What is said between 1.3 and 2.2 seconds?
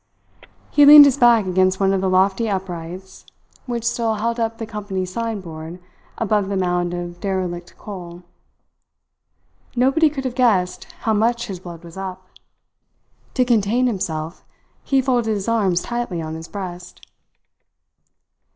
against one of the